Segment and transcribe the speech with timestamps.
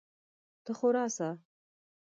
[0.63, 1.29] ته خو راسه!